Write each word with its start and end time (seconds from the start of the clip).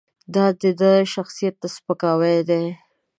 دا 0.33 0.45
د 0.61 0.63
ده 0.81 0.91
شخصیت 1.13 1.55
ته 1.61 1.67
سپکاوی 1.75 2.37
دی. 2.49 2.63